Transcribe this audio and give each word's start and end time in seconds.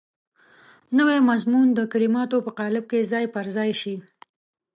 نوی 0.97 1.17
مضمون 1.29 1.67
د 1.73 1.79
کلماتو 1.91 2.37
په 2.45 2.51
قالب 2.59 2.83
کې 2.91 3.09
ځای 3.11 3.25
پر 3.35 3.45
ځای 3.55 3.71
شي. 3.81 3.95